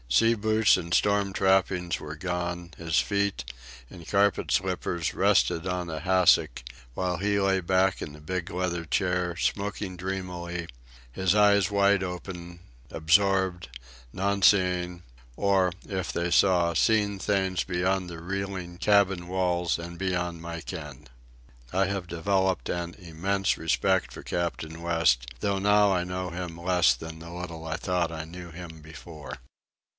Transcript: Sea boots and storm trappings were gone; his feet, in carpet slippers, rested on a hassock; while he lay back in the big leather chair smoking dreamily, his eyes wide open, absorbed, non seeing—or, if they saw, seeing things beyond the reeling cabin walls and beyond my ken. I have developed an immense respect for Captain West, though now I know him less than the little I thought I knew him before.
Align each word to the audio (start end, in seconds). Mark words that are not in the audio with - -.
Sea 0.09 0.33
boots 0.33 0.77
and 0.77 0.93
storm 0.93 1.31
trappings 1.31 1.99
were 1.99 2.15
gone; 2.15 2.71
his 2.77 2.99
feet, 2.99 3.45
in 3.89 4.03
carpet 4.03 4.51
slippers, 4.51 5.13
rested 5.13 5.65
on 5.65 5.89
a 5.89 5.99
hassock; 6.01 6.63
while 6.95 7.17
he 7.17 7.39
lay 7.39 7.61
back 7.61 8.01
in 8.01 8.11
the 8.13 8.19
big 8.19 8.49
leather 8.49 8.83
chair 8.83 9.37
smoking 9.37 9.95
dreamily, 9.95 10.67
his 11.11 11.33
eyes 11.35 11.69
wide 11.71 12.03
open, 12.03 12.59
absorbed, 12.89 13.69
non 14.11 14.41
seeing—or, 14.41 15.71
if 15.87 16.11
they 16.11 16.31
saw, 16.31 16.73
seeing 16.73 17.17
things 17.17 17.63
beyond 17.63 18.09
the 18.09 18.19
reeling 18.21 18.77
cabin 18.79 19.27
walls 19.27 19.79
and 19.79 19.97
beyond 19.97 20.41
my 20.41 20.61
ken. 20.61 21.07
I 21.71 21.85
have 21.85 22.07
developed 22.07 22.69
an 22.69 22.95
immense 22.95 23.55
respect 23.57 24.11
for 24.11 24.23
Captain 24.23 24.81
West, 24.81 25.27
though 25.39 25.59
now 25.59 25.93
I 25.93 26.03
know 26.03 26.31
him 26.31 26.57
less 26.59 26.95
than 26.95 27.19
the 27.19 27.31
little 27.31 27.65
I 27.65 27.77
thought 27.77 28.11
I 28.11 28.25
knew 28.25 28.49
him 28.51 28.81
before. 28.81 29.37